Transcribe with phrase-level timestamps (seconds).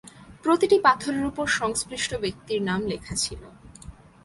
[0.43, 3.41] প্রতিটি পাথরের উপর সংশ্লিষ্ট ব্যক্তির নাম লেখা ছিল।